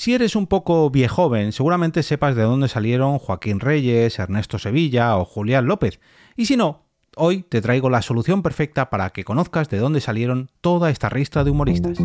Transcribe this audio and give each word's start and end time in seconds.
Si 0.00 0.14
eres 0.14 0.34
un 0.34 0.46
poco 0.46 0.88
viejoven, 0.88 1.52
seguramente 1.52 2.02
sepas 2.02 2.34
de 2.34 2.42
dónde 2.42 2.68
salieron 2.68 3.18
Joaquín 3.18 3.60
Reyes, 3.60 4.18
Ernesto 4.18 4.58
Sevilla 4.58 5.14
o 5.18 5.26
Julián 5.26 5.66
López. 5.66 6.00
Y 6.38 6.46
si 6.46 6.56
no, 6.56 6.86
hoy 7.16 7.42
te 7.42 7.60
traigo 7.60 7.90
la 7.90 8.00
solución 8.00 8.42
perfecta 8.42 8.88
para 8.88 9.10
que 9.10 9.24
conozcas 9.24 9.68
de 9.68 9.76
dónde 9.76 10.00
salieron 10.00 10.48
toda 10.62 10.88
esta 10.88 11.10
ristra 11.10 11.44
de 11.44 11.50
humoristas. 11.50 11.98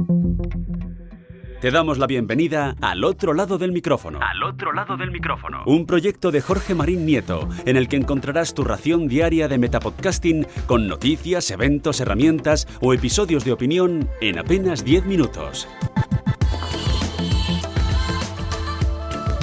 Te 1.62 1.72
damos 1.72 1.98
la 1.98 2.06
bienvenida 2.06 2.76
al 2.82 3.06
otro 3.06 3.34
lado 3.34 3.58
del 3.58 3.72
micrófono. 3.72 4.20
Al 4.22 4.44
otro 4.44 4.74
lado 4.74 4.98
del 4.98 5.12
micrófono. 5.12 5.64
Un 5.66 5.86
proyecto 5.86 6.32
de 6.32 6.42
Jorge 6.42 6.76
Marín 6.76 7.06
Nieto, 7.06 7.48
en 7.66 7.78
el 7.78 7.88
que 7.88 7.96
encontrarás 7.96 8.54
tu 8.54 8.66
ración 8.66 9.08
diaria 9.08 9.48
de 9.48 9.58
metapodcasting 9.58 10.46
con 10.68 10.90
noticias, 10.90 11.50
eventos, 11.50 12.02
herramientas 12.02 12.68
o 12.82 12.94
episodios 12.94 13.46
de 13.46 13.54
opinión 13.54 14.10
en 14.20 14.38
apenas 14.38 14.84
10 14.84 15.06
minutos. 15.06 15.66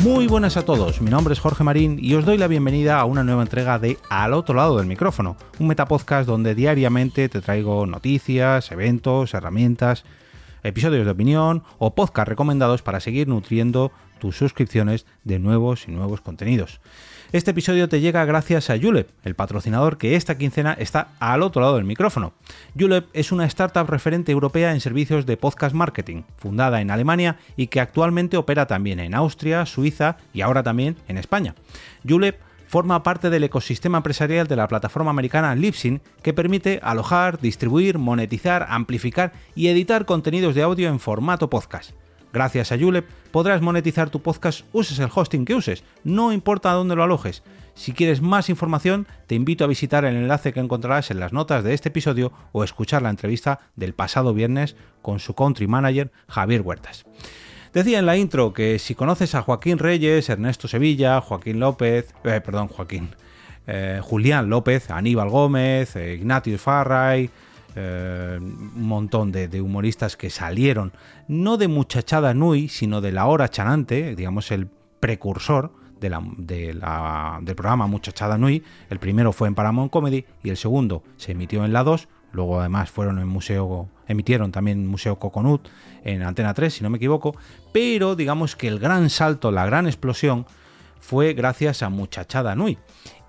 Muy 0.02 0.27
buenas 0.27 0.56
a 0.56 0.65
todos, 0.65 1.01
mi 1.01 1.12
nombre 1.12 1.33
es 1.33 1.38
Jorge 1.38 1.62
Marín 1.62 1.97
y 2.01 2.15
os 2.15 2.24
doy 2.24 2.37
la 2.37 2.48
bienvenida 2.48 2.98
a 2.98 3.05
una 3.05 3.23
nueva 3.23 3.42
entrega 3.42 3.79
de 3.79 3.98
Al 4.11 4.33
otro 4.33 4.56
lado 4.56 4.78
del 4.78 4.88
micrófono, 4.88 5.37
un 5.61 5.69
metapodcast 5.69 6.27
donde 6.27 6.56
diariamente 6.56 7.28
te 7.28 7.41
traigo 7.41 7.87
noticias, 7.87 8.73
eventos, 8.73 9.33
herramientas, 9.33 10.05
episodios 10.62 11.05
de 11.05 11.11
opinión 11.11 11.62
o 11.79 11.95
podcast 11.95 12.29
recomendados 12.29 12.83
para 12.83 13.01
seguir 13.01 13.29
nutriendo 13.29 13.93
tus 14.19 14.37
suscripciones 14.37 15.07
de 15.25 15.39
nuevos 15.39 15.89
y 15.89 15.91
nuevos 15.91 16.20
contenidos. 16.20 16.80
Este 17.33 17.53
episodio 17.53 17.89
te 17.89 18.01
llega 18.01 18.27
gracias 18.27 18.69
a 18.69 18.79
Julep, 18.79 19.09
el 19.25 19.34
patrocinador 19.34 19.97
que 19.97 20.17
esta 20.17 20.37
quincena 20.37 20.75
está 20.75 21.09
al 21.19 21.43
otro 21.43 21.62
lado 21.62 21.77
del 21.77 21.84
micrófono. 21.87 22.34
Julep 22.79 23.09
es 23.15 23.33
una 23.33 23.47
startup 23.47 23.89
referente 23.89 24.30
europea 24.30 24.73
en 24.73 24.80
servicios 24.80 25.25
de 25.25 25.39
podcast 25.39 25.75
marketing, 25.75 26.25
fundada 26.37 26.83
en 26.83 26.91
Alemania 26.91 27.39
y 27.56 27.69
que 27.69 27.81
actualmente 27.81 28.37
opera 28.37 28.67
también 28.67 29.01
en 29.01 29.15
Austria, 29.15 29.65
Suiza 29.65 30.19
y 30.34 30.42
ahora 30.42 30.62
también 30.62 30.97
en 31.09 31.17
España. 31.17 31.55
Julep 32.06 32.39
forma 32.73 33.03
parte 33.03 33.28
del 33.28 33.45
ecosistema 33.45 33.98
empresarial 33.98 34.47
de 34.47 34.56
la 34.56 34.67
plataforma 34.67 35.11
americana 35.11 35.55
Libsyn, 35.55 36.01
que 36.23 36.33
permite 36.33 36.81
alojar, 36.83 37.39
distribuir, 37.39 37.98
monetizar, 37.98 38.64
amplificar 38.70 39.34
y 39.55 39.69
editar 39.69 40.06
contenidos 40.06 40.55
de 40.55 40.62
audio 40.62 40.89
en 40.89 40.98
formato 40.98 41.51
podcast. 41.51 41.91
Gracias 42.33 42.73
a 42.73 42.79
Julep 42.79 43.06
podrás 43.31 43.61
monetizar 43.61 44.09
tu 44.09 44.23
podcast 44.23 44.64
uses 44.73 44.98
el 45.01 45.11
hosting 45.14 45.45
que 45.45 45.55
uses, 45.55 45.84
no 46.03 46.33
importa 46.33 46.73
dónde 46.73 46.97
lo 46.97 47.03
alojes. 47.03 47.42
Si 47.75 47.92
quieres 47.92 48.23
más 48.23 48.48
información, 48.48 49.07
te 49.27 49.34
invito 49.34 49.64
a 49.64 49.69
visitar 49.69 50.07
el 50.07 50.17
enlace 50.17 50.55
que 50.55 50.61
encontrarás 50.61 51.11
en 51.11 51.20
las 51.20 51.34
notas 51.34 51.64
de 51.64 51.75
este 51.75 51.91
episodio 51.91 52.33
o 52.53 52.64
escuchar 52.64 53.03
la 53.03 53.11
entrevista 53.11 53.61
del 53.77 53.92
pasado 53.92 54.33
viernes 54.33 54.77
con 55.03 55.19
su 55.19 55.34
country 55.34 55.67
manager 55.67 56.11
Javier 56.27 56.62
Huertas. 56.62 57.05
Decía 57.73 57.98
en 57.98 58.06
la 58.06 58.19
intro 58.19 58.53
que 58.53 58.78
si 58.78 58.95
conoces 58.95 59.34
a 59.34 59.41
Joaquín 59.41 59.78
Reyes, 59.78 60.28
Ernesto 60.28 60.69
Sevilla, 60.69 61.23
Joaquín 61.23 61.59
López, 61.59 62.14
eh, 62.23 62.42
perdón, 62.45 62.69
Joaquín, 62.69 63.09
eh, 63.67 63.98
Julián 64.03 64.51
López, 64.51 64.91
Aníbal 64.91 65.31
Gómez, 65.31 65.97
eh, 65.97 66.14
Ignatius 66.14 66.61
Farray, 66.61 67.31
un 67.75 68.87
montón 68.87 69.33
de, 69.33 69.48
humoristas 69.62 70.19
que 70.19 70.29
salieron, 70.29 70.92
no 71.29 71.56
de 71.56 71.69
Muchachada 71.69 72.34
Nui, 72.34 72.69
sino 72.69 73.01
de 73.01 73.12
La 73.12 73.25
Hora 73.25 73.48
Chanante, 73.48 74.14
digamos 74.14 74.51
el 74.51 74.69
precursor 75.01 75.73
del 75.98 76.84
programa 77.57 77.86
Muchachada 77.86 78.36
Nui. 78.36 78.62
El 78.91 78.98
primero 78.98 79.33
fue 79.33 79.48
en 79.48 79.55
Paramount 79.55 79.91
Comedy 79.91 80.27
y 80.42 80.51
el 80.51 80.59
segundo 80.59 81.03
se 81.17 81.33
emitió 81.33 81.64
en 81.64 81.73
la 81.73 81.83
2. 81.83 82.09
Luego 82.33 82.61
además 82.61 82.91
fueron 82.91 83.19
en 83.19 83.28
Museo, 83.28 83.88
emitieron 84.08 84.52
también 84.52 84.86
Museo 84.86 85.19
Coconut 85.19 85.69
en 86.02 86.22
Antena 86.22 86.55
3, 86.55 86.74
si 86.74 86.83
no 86.83 86.91
me 86.91 86.97
equivoco. 86.97 87.36
Pero 87.72 88.16
digamos 88.16 88.56
que 88.56 88.69
el 88.69 88.78
gran 88.78 89.11
salto, 89.11 89.50
la 89.50 89.66
gran 89.66 89.86
explosión 89.86 90.47
fue 91.00 91.34
gracias 91.34 91.83
a 91.83 91.89
Muchachada 91.89 92.55
Nui. 92.55 92.78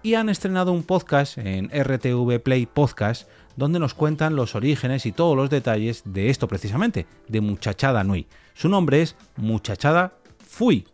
Y 0.02 0.16
han 0.16 0.30
estrenado 0.30 0.72
un 0.74 0.84
podcast 0.84 1.38
en 1.38 1.70
RTV 1.70 2.42
Play 2.42 2.66
Podcast 2.66 3.28
donde 3.56 3.80
nos 3.80 3.94
cuentan 3.94 4.36
los 4.36 4.56
orígenes 4.56 5.06
y 5.06 5.12
todos 5.12 5.36
los 5.36 5.50
detalles 5.50 6.04
de 6.06 6.30
esto 6.30 6.48
precisamente, 6.48 7.06
de 7.28 7.42
Muchachada 7.42 8.04
Nui. 8.04 8.28
Su 8.54 8.70
nombre 8.70 9.02
es 9.02 9.16
Muchachada 9.38 10.14
Fui. 10.40 10.88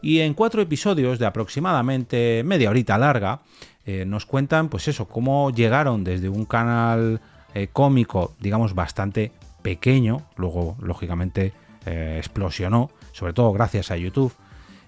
Y 0.00 0.20
en 0.20 0.34
cuatro 0.34 0.62
episodios 0.62 1.18
de 1.18 1.26
aproximadamente 1.26 2.42
media 2.44 2.70
horita 2.70 2.98
larga, 2.98 3.42
eh, 3.84 4.04
nos 4.06 4.26
cuentan, 4.26 4.68
pues 4.68 4.86
eso, 4.88 5.06
cómo 5.08 5.50
llegaron 5.50 6.04
desde 6.04 6.28
un 6.28 6.44
canal 6.44 7.20
eh, 7.54 7.68
cómico, 7.72 8.34
digamos, 8.40 8.74
bastante 8.74 9.32
pequeño, 9.62 10.22
luego, 10.36 10.76
lógicamente, 10.80 11.52
eh, 11.86 12.16
explosionó, 12.18 12.90
sobre 13.12 13.32
todo 13.32 13.52
gracias 13.52 13.90
a 13.90 13.96
YouTube. 13.96 14.32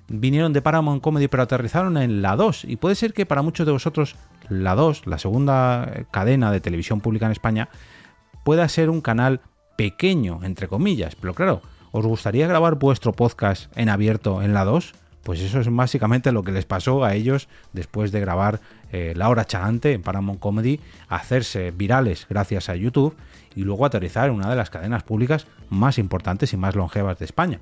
Vinieron 0.08 0.52
de 0.52 0.62
Paramount 0.62 1.02
Comedy, 1.02 1.28
pero 1.28 1.42
aterrizaron 1.42 1.96
en 1.96 2.20
la 2.20 2.36
2. 2.36 2.64
Y 2.64 2.76
puede 2.76 2.94
ser 2.94 3.14
que 3.14 3.26
para 3.26 3.42
muchos 3.42 3.66
de 3.66 3.72
vosotros 3.72 4.16
la 4.48 4.74
2, 4.74 5.06
la 5.06 5.18
segunda 5.18 5.90
eh, 5.94 6.04
cadena 6.10 6.52
de 6.52 6.60
televisión 6.60 7.00
pública 7.00 7.26
en 7.26 7.32
España, 7.32 7.68
pueda 8.44 8.68
ser 8.68 8.90
un 8.90 9.00
canal 9.00 9.40
pequeño, 9.76 10.40
entre 10.44 10.68
comillas. 10.68 11.16
Pero 11.16 11.34
claro, 11.34 11.62
¿os 11.90 12.06
gustaría 12.06 12.46
grabar 12.46 12.74
vuestro 12.76 13.12
podcast 13.12 13.76
en 13.76 13.88
abierto 13.88 14.42
en 14.42 14.52
la 14.52 14.64
2? 14.64 14.94
Pues 15.24 15.40
eso 15.40 15.58
es 15.58 15.74
básicamente 15.74 16.32
lo 16.32 16.44
que 16.44 16.52
les 16.52 16.66
pasó 16.66 17.02
a 17.02 17.14
ellos 17.14 17.48
después 17.72 18.12
de 18.12 18.20
grabar 18.20 18.60
eh, 18.92 19.14
La 19.16 19.30
Hora 19.30 19.46
Chalante 19.46 19.92
en 19.92 20.02
Paramount 20.02 20.38
Comedy, 20.38 20.80
hacerse 21.08 21.70
virales 21.70 22.26
gracias 22.28 22.68
a 22.68 22.76
YouTube 22.76 23.16
y 23.56 23.62
luego 23.62 23.86
aterrizar 23.86 24.28
en 24.28 24.34
una 24.34 24.50
de 24.50 24.56
las 24.56 24.68
cadenas 24.68 25.02
públicas 25.02 25.46
más 25.70 25.98
importantes 25.98 26.52
y 26.52 26.58
más 26.58 26.76
longevas 26.76 27.18
de 27.18 27.24
España. 27.24 27.60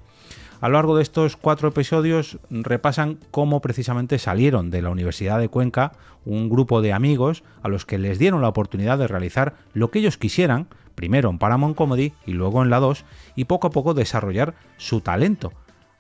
A 0.61 0.69
lo 0.69 0.75
largo 0.75 0.97
de 0.97 1.03
estos 1.03 1.37
cuatro 1.37 1.69
episodios 1.69 2.39
repasan 2.50 3.19
cómo 3.31 3.61
precisamente 3.61 4.19
salieron 4.19 4.71
de 4.71 4.83
la 4.83 4.91
Universidad 4.91 5.39
de 5.39 5.49
Cuenca 5.49 5.93
un 6.25 6.49
grupo 6.49 6.83
de 6.83 6.93
amigos 6.93 7.43
a 7.62 7.69
los 7.69 7.84
que 7.84 7.99
les 7.99 8.19
dieron 8.19 8.43
la 8.43 8.49
oportunidad 8.49 8.99
de 8.99 9.09
realizar 9.09 9.55
lo 9.73 9.91
que 9.91 10.00
ellos 10.00 10.19
quisieran, 10.19 10.69
primero 10.94 11.31
en 11.31 11.39
Paramount 11.39 11.77
Comedy 11.77 12.12
y 12.27 12.33
luego 12.33 12.62
en 12.62 12.71
la 12.71 12.81
2, 12.81 13.05
y 13.34 13.44
poco 13.44 13.69
a 13.69 13.71
poco 13.71 13.94
desarrollar 13.94 14.55
su 14.77 15.00
talento. 15.00 15.53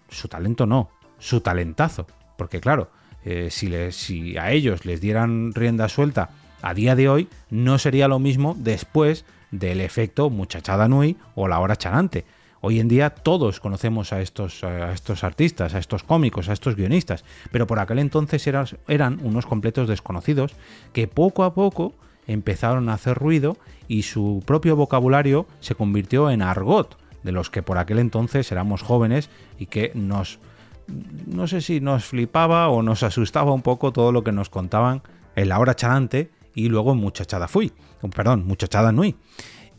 Su 0.08 0.28
talento 0.28 0.66
no, 0.66 0.90
su 1.22 1.40
talentazo. 1.40 2.06
Porque 2.36 2.60
claro, 2.60 2.90
eh, 3.24 3.48
si, 3.50 3.70
si 3.92 4.36
a 4.36 4.50
ellos 4.50 4.84
les 4.84 5.00
dieran 5.00 5.54
rienda 5.54 5.88
suelta 5.88 6.30
a 6.60 6.74
día 6.74 6.96
de 6.96 7.08
hoy, 7.08 7.28
no 7.50 7.78
sería 7.78 8.08
lo 8.08 8.18
mismo 8.18 8.56
después 8.58 9.24
del 9.50 9.80
efecto 9.80 10.30
muchachada 10.30 10.88
nui 10.88 11.16
o 11.34 11.46
la 11.46 11.60
hora 11.60 11.76
chanante 11.76 12.24
Hoy 12.64 12.78
en 12.78 12.86
día 12.86 13.10
todos 13.10 13.58
conocemos 13.58 14.12
a 14.12 14.20
estos, 14.20 14.62
a 14.62 14.92
estos 14.92 15.24
artistas, 15.24 15.74
a 15.74 15.80
estos 15.80 16.04
cómicos, 16.04 16.48
a 16.48 16.52
estos 16.52 16.76
guionistas, 16.76 17.24
pero 17.50 17.66
por 17.66 17.80
aquel 17.80 17.98
entonces 17.98 18.46
eran 18.46 19.18
unos 19.20 19.46
completos 19.46 19.88
desconocidos 19.88 20.52
que 20.92 21.08
poco 21.08 21.42
a 21.42 21.54
poco 21.54 21.92
empezaron 22.28 22.88
a 22.88 22.94
hacer 22.94 23.18
ruido 23.18 23.56
y 23.88 24.02
su 24.02 24.44
propio 24.46 24.76
vocabulario 24.76 25.46
se 25.58 25.74
convirtió 25.74 26.30
en 26.30 26.40
argot, 26.40 26.96
de 27.24 27.32
los 27.32 27.50
que 27.50 27.64
por 27.64 27.78
aquel 27.78 27.98
entonces 27.98 28.52
éramos 28.52 28.82
jóvenes 28.82 29.28
y 29.58 29.66
que 29.66 29.90
nos, 29.96 30.38
no 31.26 31.46
sé 31.46 31.60
si 31.60 31.80
nos 31.80 32.04
flipaba 32.04 32.68
o 32.68 32.82
nos 32.82 33.02
asustaba 33.02 33.52
un 33.52 33.62
poco 33.62 33.92
todo 33.92 34.12
lo 34.12 34.24
que 34.24 34.32
nos 34.32 34.50
contaban 34.50 35.02
en 35.36 35.48
la 35.48 35.58
hora 35.58 35.74
charante 35.74 36.30
y 36.54 36.68
luego 36.68 36.92
en 36.92 36.98
Muchachada 36.98 37.48
Fui, 37.48 37.72
perdón, 38.14 38.46
Muchachada 38.46 38.92
Nui. 38.92 39.16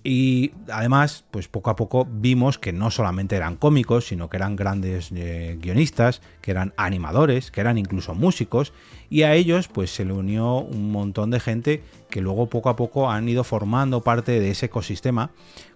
Y 0.06 0.52
además, 0.70 1.24
pues 1.32 1.48
poco 1.48 1.70
a 1.70 1.78
poco 1.78 2.06
vimos 2.12 2.60
que 2.60 2.74
no 2.74 2.92
solamente 2.92 3.38
eran 3.38 3.56
cómicos, 3.56 4.06
sino 4.06 4.30
que 4.30 4.36
eran 4.36 4.58
grandes 4.58 5.12
eh, 5.16 5.58
guionistas, 5.62 6.22
que 6.42 6.52
eran 6.52 6.74
animadores, 6.76 7.52
que 7.52 7.62
eran 7.62 7.78
incluso 7.78 8.14
músicos, 8.14 8.74
y 9.10 9.22
a 9.22 9.34
ellos 9.34 9.70
pues 9.70 9.96
se 9.96 10.04
le 10.04 10.12
unió 10.12 10.58
un 10.58 10.92
montón 10.92 11.32
de 11.32 11.40
gente 11.40 11.84
que 12.10 12.20
luego 12.20 12.50
poco 12.50 12.70
a 12.70 12.76
poco 12.76 13.10
han 13.10 13.30
ido 13.30 13.46
formando 13.46 14.02
parte 14.02 14.42
de 14.42 14.52
ese 14.52 14.66
ecosistema, 14.66 15.32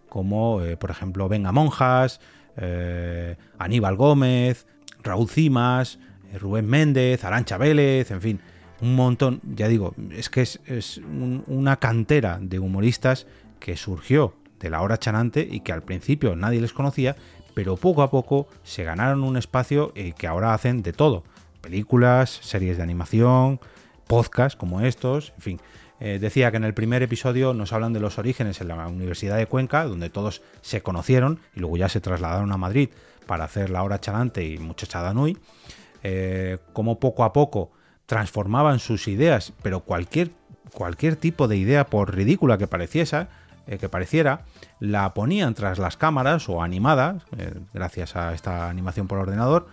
como 0.10 0.62
eh, 0.62 0.76
por 0.76 0.92
ejemplo 0.92 1.30
Venga 1.30 1.54
Monjas, 1.54 2.20
eh, 2.58 3.38
Aníbal 3.60 3.96
Gómez, 3.96 4.68
Raúl 5.04 5.30
Cimas, 5.30 6.00
Rubén 6.40 6.68
Méndez, 6.68 7.24
Arancha 7.24 7.58
Vélez, 7.58 8.12
en 8.12 8.22
fin, 8.22 8.40
un 8.82 8.96
montón, 8.96 9.42
ya 9.56 9.68
digo, 9.68 9.96
es 10.12 10.30
que 10.30 10.42
es, 10.42 11.02
una 11.48 11.78
cantera 11.78 12.40
de 12.42 12.60
humoristas 12.60 13.26
que 13.60 13.76
surgió 13.76 14.36
de 14.60 14.70
la 14.70 14.82
hora 14.82 14.98
chanante 14.98 15.48
y 15.50 15.62
que 15.62 15.72
al 15.72 15.84
principio 15.84 16.36
nadie 16.36 16.62
les 16.62 16.74
conocía, 16.74 17.16
pero 17.54 17.76
poco 17.76 18.04
a 18.04 18.12
poco 18.12 18.48
se 18.64 18.84
ganaron 18.84 19.24
un 19.24 19.38
espacio 19.38 19.92
y 19.96 20.14
que 20.14 20.28
ahora 20.28 20.54
hacen 20.54 20.84
de 20.84 20.94
todo. 20.94 21.24
Películas, 21.62 22.30
series 22.30 22.78
de 22.78 22.84
animación, 22.84 23.60
podcasts 24.08 24.56
como 24.56 24.82
estos, 24.82 25.34
en 25.38 25.42
fin. 25.42 25.60
Eh, 26.00 26.20
decía 26.20 26.52
que 26.52 26.58
en 26.58 26.64
el 26.64 26.74
primer 26.74 27.02
episodio 27.02 27.54
nos 27.54 27.74
hablan 27.74 27.94
de 27.94 28.00
los 28.00 28.20
orígenes 28.20 28.62
en 28.62 28.68
la 28.68 28.88
Universidad 28.88 29.38
de 29.38 29.48
Cuenca, 29.48 29.86
donde 29.86 30.10
todos 30.10 30.42
se 30.62 30.82
conocieron 30.82 31.40
y 31.56 31.60
luego 31.60 31.78
ya 31.78 31.90
se 31.90 32.02
trasladaron 32.02 32.52
a 32.52 32.58
Madrid 32.58 32.90
para 33.26 33.46
hacer 33.46 33.70
la 33.70 33.84
hora 33.84 34.00
chanante 34.00 34.46
y 34.46 34.58
muchachada 34.58 35.14
nui. 35.14 35.38
Eh, 36.04 36.58
como 36.74 37.00
poco 37.00 37.24
a 37.24 37.34
poco 37.34 37.72
transformaban 38.06 38.80
sus 38.80 39.08
ideas, 39.08 39.54
pero 39.62 39.82
cualquier, 39.82 40.32
cualquier 40.74 41.16
tipo 41.16 41.48
de 41.48 41.58
idea, 41.58 41.88
por 41.88 42.16
ridícula 42.16 42.58
que 42.58 42.68
pareciese, 42.68 43.28
eh, 43.68 43.78
que 43.78 43.90
pareciera, 43.90 44.46
la 44.80 45.14
ponían 45.14 45.54
tras 45.54 45.78
las 45.78 45.98
cámaras 45.98 46.48
o 46.48 46.64
animadas, 46.64 47.24
eh, 47.38 47.54
gracias 47.74 48.16
a 48.16 48.34
esta 48.34 48.70
animación 48.70 49.08
por 49.08 49.20
ordenador, 49.20 49.68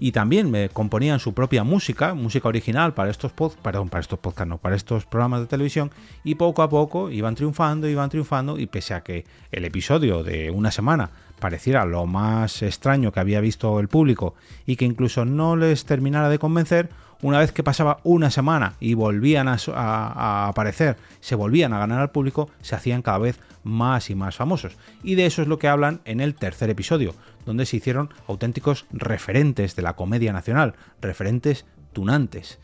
y 0.00 0.12
también 0.12 0.50
me 0.50 0.68
componían 0.68 1.20
su 1.20 1.34
propia 1.34 1.64
música, 1.64 2.14
música 2.14 2.48
original 2.48 2.94
para 2.94 3.10
estos 3.10 3.32
pod, 3.32 3.52
perdón, 3.62 3.88
para 3.88 4.00
estos 4.00 4.18
no, 4.46 4.58
para 4.58 4.76
estos 4.76 5.06
programas 5.06 5.40
de 5.40 5.46
televisión 5.46 5.90
y 6.24 6.36
poco 6.36 6.62
a 6.62 6.68
poco 6.68 7.10
iban 7.10 7.34
triunfando, 7.34 7.88
iban 7.88 8.10
triunfando 8.10 8.58
y 8.58 8.66
pese 8.66 8.94
a 8.94 9.02
que 9.02 9.24
el 9.50 9.64
episodio 9.64 10.22
de 10.22 10.50
una 10.50 10.70
semana 10.70 11.10
pareciera 11.38 11.84
lo 11.84 12.06
más 12.06 12.62
extraño 12.62 13.12
que 13.12 13.20
había 13.20 13.40
visto 13.40 13.80
el 13.80 13.88
público 13.88 14.34
y 14.66 14.76
que 14.76 14.84
incluso 14.84 15.24
no 15.24 15.56
les 15.56 15.84
terminara 15.84 16.28
de 16.28 16.38
convencer, 16.38 16.90
una 17.22 17.38
vez 17.40 17.52
que 17.52 17.64
pasaba 17.64 18.00
una 18.04 18.30
semana 18.30 18.74
y 18.80 18.94
volvían 18.94 19.48
a, 19.48 20.48
aparecer, 20.48 20.96
se 21.20 21.34
volvían 21.34 21.72
a 21.72 21.78
ganar 21.78 22.00
al 22.00 22.10
público, 22.10 22.48
se 22.60 22.76
hacían 22.76 23.02
cada 23.02 23.18
vez 23.18 23.40
más 23.64 24.10
y 24.10 24.14
más 24.14 24.36
famosos. 24.36 24.76
Y 25.02 25.16
de 25.16 25.26
eso 25.26 25.42
es 25.42 25.48
lo 25.48 25.58
que 25.58 25.68
hablan 25.68 26.00
en 26.04 26.20
el 26.20 26.34
tercer 26.34 26.70
episodio, 26.70 27.14
donde 27.44 27.66
se 27.66 27.76
hicieron 27.76 28.10
auténticos 28.28 28.86
referentes 28.92 29.74
de 29.74 29.82
la 29.82 29.94
comedia 29.94 30.32
nacional, 30.32 30.74
referentes 31.00 31.66
tunantes. 31.92 32.58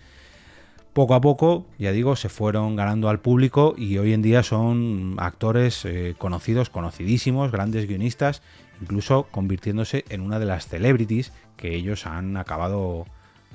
Poco 0.92 1.16
a 1.16 1.20
poco, 1.20 1.66
ya 1.76 1.90
digo, 1.90 2.14
se 2.14 2.28
fueron 2.28 2.76
ganando 2.76 3.08
al 3.08 3.18
público 3.18 3.74
y 3.76 3.98
hoy 3.98 4.12
en 4.12 4.22
día 4.22 4.44
son 4.44 5.16
actores 5.18 5.84
eh, 5.84 6.14
conocidos, 6.16 6.70
conocidísimos, 6.70 7.50
grandes 7.50 7.88
guionistas, 7.88 8.42
incluso 8.80 9.26
convirtiéndose 9.32 10.04
en 10.08 10.20
una 10.20 10.38
de 10.38 10.46
las 10.46 10.68
celebrities 10.68 11.32
que 11.56 11.74
ellos 11.74 12.06
han 12.06 12.36
acabado 12.36 13.06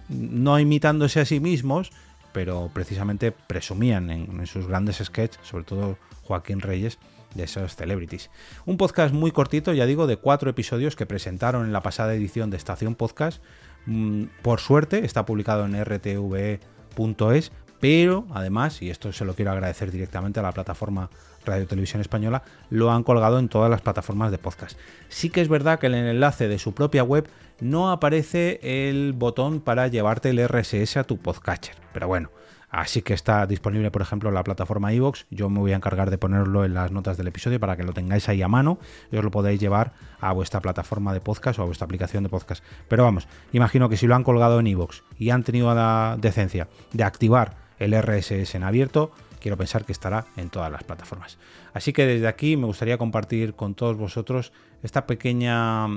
no 0.09 0.59
imitándose 0.59 1.19
a 1.19 1.25
sí 1.25 1.39
mismos, 1.39 1.91
pero 2.31 2.69
precisamente 2.73 3.31
presumían 3.31 4.09
en, 4.09 4.47
sus 4.47 4.67
grandes 4.67 4.97
sketches, 4.97 5.39
sobre 5.43 5.63
todo 5.63 5.97
Joaquín 6.23 6.61
Reyes, 6.61 6.99
de 7.35 7.43
esos 7.43 7.75
celebrities. 7.75 8.29
Un 8.65 8.77
podcast 8.77 9.13
muy 9.13 9.31
cortito, 9.31 9.73
ya 9.73 9.85
digo, 9.85 10.07
de 10.07 10.17
cuatro 10.17 10.49
episodios 10.49 10.95
que 10.95 11.05
presentaron 11.05 11.65
en 11.65 11.73
la 11.73 11.81
pasada 11.81 12.13
edición 12.13 12.49
de 12.49 12.57
Estación 12.57 12.95
Podcast. 12.95 13.41
Mm, 13.85 14.25
por 14.41 14.59
suerte 14.59 15.05
está 15.05 15.25
publicado 15.25 15.65
en 15.65 15.83
rtve.es, 15.83 17.51
pero 17.79 18.25
además, 18.33 18.81
y 18.81 18.89
esto 18.89 19.11
se 19.13 19.25
lo 19.25 19.35
quiero 19.35 19.51
agradecer 19.51 19.91
directamente 19.91 20.39
a 20.39 20.43
la 20.43 20.51
plataforma 20.51 21.09
Radio 21.45 21.67
Televisión 21.67 22.01
Española, 22.01 22.43
lo 22.69 22.91
han 22.91 23.03
colgado 23.03 23.39
en 23.39 23.49
todas 23.49 23.69
las 23.69 23.81
plataformas 23.81 24.31
de 24.31 24.37
podcast. 24.37 24.77
Sí 25.07 25.29
que 25.29 25.41
es 25.41 25.47
verdad 25.47 25.79
que 25.79 25.87
en 25.87 25.95
el 25.95 26.07
enlace 26.07 26.47
de 26.47 26.59
su 26.59 26.73
propia 26.73 27.03
web 27.03 27.27
no 27.61 27.91
aparece 27.91 28.59
el 28.61 29.13
botón 29.13 29.61
para 29.61 29.87
llevarte 29.87 30.29
el 30.29 30.47
RSS 30.47 30.97
a 30.97 31.03
tu 31.03 31.17
podcatcher, 31.17 31.75
pero 31.93 32.07
bueno, 32.07 32.29
Así 32.71 33.01
que 33.01 33.15
está 33.15 33.47
disponible, 33.47 33.89
por 33.89 34.01
ejemplo, 34.01 34.29
la 34.29 34.43
plataforma 34.43 34.93
iVoox. 34.93 35.25
Yo 35.31 35.49
me 35.49 35.59
voy 35.59 35.73
a 35.73 35.75
encargar 35.75 36.11
de 36.11 36.19
ponerlo 36.19 36.65
en 36.65 36.75
las 36.75 36.91
notas 36.91 37.17
del 37.17 37.27
episodio 37.27 37.59
para 37.59 37.75
que 37.75 37.83
lo 37.83 37.93
tengáis 37.93 38.29
ahí 38.29 38.43
a 38.43 38.47
mano 38.47 38.77
y 39.11 39.17
os 39.17 39.23
lo 39.23 39.31
podáis 39.31 39.59
llevar 39.59 39.93
a 40.19 40.31
vuestra 40.33 40.59
plataforma 40.59 41.13
de 41.13 41.19
podcast 41.19 41.57
o 41.57 41.63
a 41.63 41.65
vuestra 41.65 41.85
aplicación 41.85 42.23
de 42.23 42.29
podcast. 42.29 42.63
Pero 42.87 43.03
vamos, 43.03 43.27
imagino 43.53 43.89
que 43.89 43.97
si 43.97 44.05
lo 44.05 44.15
han 44.15 44.23
colgado 44.23 44.59
en 44.59 44.67
iVoox 44.67 45.01
y 45.17 45.31
han 45.31 45.43
tenido 45.43 45.73
la 45.73 46.15
decencia 46.19 46.67
de 46.93 47.03
activar 47.03 47.68
el 47.79 47.99
RSS 47.99 48.55
en 48.55 48.63
abierto, 48.63 49.11
quiero 49.39 49.57
pensar 49.57 49.85
que 49.85 49.91
estará 49.91 50.25
en 50.37 50.49
todas 50.49 50.71
las 50.71 50.83
plataformas. 50.83 51.37
Así 51.73 51.93
que 51.93 52.05
desde 52.05 52.27
aquí 52.27 52.57
me 52.57 52.65
gustaría 52.65 52.97
compartir 52.97 53.53
con 53.53 53.73
todos 53.73 53.97
vosotros 53.97 54.51
esta 54.83 55.07
pequeña 55.07 55.87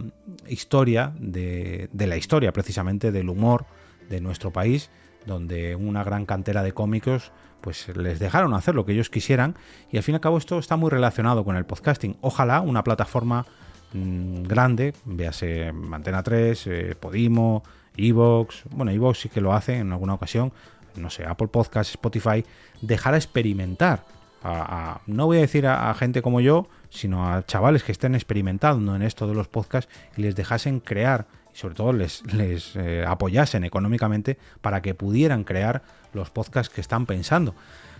historia 0.49 1.12
de, 1.19 1.88
la 1.93 2.17
historia 2.17 2.52
precisamente 2.52 3.12
del 3.12 3.29
humor 3.29 3.67
de 4.08 4.20
nuestro 4.20 4.50
país, 4.50 4.90
donde 5.26 5.76
una 5.76 6.02
gran 6.05 6.26
cantera 6.26 6.62
de 6.62 6.73
cómicos 6.73 7.32
pues 7.61 7.94
les 7.96 8.19
dejaron 8.19 8.55
hacer 8.55 8.75
lo 8.75 8.84
que 8.84 8.93
ellos 8.93 9.08
quisieran 9.08 9.55
y 9.93 9.96
al 9.96 10.02
fin 10.02 10.14
y 10.14 10.17
al 10.17 10.20
cabo 10.20 10.37
esto 10.37 10.58
está 10.58 10.76
muy 10.76 10.90
relacionado 10.90 11.44
con 11.44 11.56
el 11.56 11.64
podcasting. 11.64 12.17
Ojalá 12.20 12.61
una 12.61 12.82
plataforma 12.82 13.46
mm, 13.93 14.43
grande, 14.43 14.94
véase 15.05 15.73
Antena 15.93 16.25
3, 16.25 16.67
eh, 16.67 16.96
Podimo, 16.99 17.62
Evox, 17.96 18.64
bueno, 18.70 18.90
Evox 18.90 19.20
sí 19.20 19.29
que 19.29 19.40
lo 19.40 19.52
hace 19.52 19.76
en 19.76 19.93
alguna 19.93 20.14
ocasión, 20.14 20.52
no 20.97 21.11
sé, 21.11 21.25
Apple 21.25 21.49
Podcasts, 21.49 21.93
Spotify, 21.93 22.44
dejar 22.81 23.15
experimentar. 23.15 24.05
A, 24.44 25.00
no 25.06 25.27
voy 25.27 25.39
a 25.39 25.43
decir 25.43 25.67
a, 25.69 25.94
gente 25.94 26.21
como 26.21 26.41
yo, 26.41 26.67
sino 26.91 27.31
a 27.31 27.47
chavales 27.47 27.85
que 27.85 27.93
estén 27.93 28.15
experimentando 28.15 28.97
en 28.97 29.03
esto 29.03 29.29
de 29.29 29.35
los 29.35 29.47
podcasts 29.47 29.93
y 30.17 30.23
les 30.23 30.35
dejasen 30.35 30.81
crear 30.81 31.27
y 31.55 31.56
sobre 31.56 31.75
todo 31.75 31.93
les, 31.93 32.25
les 32.33 32.75
eh, 32.75 33.05
apoyasen 33.06 33.62
económicamente 33.62 34.39
para 34.61 34.83
que 34.83 34.94
pudieran 34.94 35.44
crear 35.44 35.83
los 36.12 36.31
podcasts 36.31 36.75
que 36.75 36.81
están 36.81 37.06
pensando. 37.06 37.55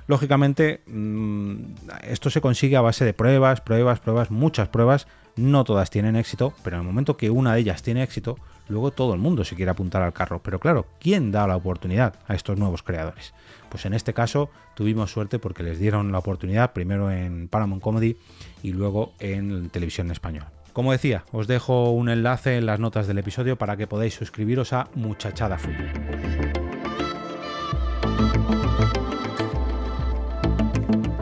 Lógicamente, 0.06 0.83
mm, 0.87 1.75
esto 2.09 2.31
se 2.31 2.41
consigue 2.41 2.77
a 2.77 2.81
base 2.81 3.05
de 3.05 3.15
pruebas, 3.15 3.61
pruebas, 3.61 4.00
pruebas, 4.00 4.31
muchas 4.31 4.69
pruebas. 4.69 5.06
No 5.37 5.65
todas 5.65 5.91
tienen 5.91 6.17
éxito, 6.17 6.53
pero 6.62 6.77
en 6.77 6.83
el 6.83 6.87
momento 6.87 7.17
que 7.17 7.31
una 7.31 7.55
de 7.55 7.61
ellas 7.61 7.83
tiene 7.83 8.03
éxito, 8.03 8.37
luego 8.72 8.90
todo 8.90 9.14
el 9.14 9.20
mundo 9.20 9.44
se 9.44 9.54
quiere 9.54 9.70
apuntar 9.70 10.02
al 10.02 10.12
carro. 10.12 10.42
Pero 10.42 10.58
claro, 10.58 10.86
¿quién 10.98 11.30
da 11.30 11.46
la 11.46 11.56
oportunidad 11.56 12.14
a 12.26 12.34
estos 12.34 12.58
nuevos 12.58 12.82
creadores? 12.82 13.34
Pues 13.69 13.86
en 13.86 13.94
este 13.94 14.14
caso 14.14 14.50
tuvimos 14.74 15.12
suerte 15.12 15.38
porque 15.38 15.62
les 15.62 15.78
dieron 15.78 16.10
la 16.10 16.19
oportunidad 16.19 16.72
primero 16.72 17.10
en 17.10 17.48
Paramount 17.48 17.82
Comedy 17.82 18.16
y 18.62 18.72
luego 18.72 19.12
en 19.20 19.70
televisión 19.70 20.10
española. 20.10 20.50
Como 20.72 20.92
decía, 20.92 21.24
os 21.32 21.46
dejo 21.46 21.90
un 21.90 22.08
enlace 22.08 22.56
en 22.56 22.66
las 22.66 22.80
notas 22.80 23.06
del 23.06 23.19
episodio 23.19 23.58
para 23.58 23.76
que 23.76 23.86
podáis 23.86 24.14
suscribiros 24.14 24.72
a 24.72 24.88
Muchachada 24.94 25.58
Full. 25.58 25.74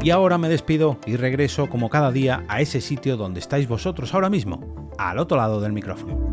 Y 0.03 0.11
ahora 0.11 0.39
me 0.39 0.49
despido 0.49 0.99
y 1.05 1.17
regreso 1.17 1.69
como 1.69 1.91
cada 1.91 2.11
día 2.11 2.45
a 2.49 2.61
ese 2.61 2.81
sitio 2.81 3.17
donde 3.17 3.41
estáis 3.41 3.69
vosotros 3.69 4.15
ahora 4.15 4.31
mismo, 4.31 4.95
al 4.99 5.19
otro 5.19 5.37
lado 5.37 5.61
del 5.61 5.73
micrófono. 5.73 6.30